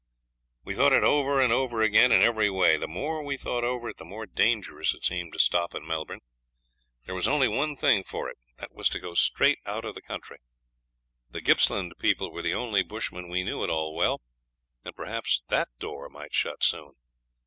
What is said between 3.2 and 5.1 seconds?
we thought over it the more dangerous it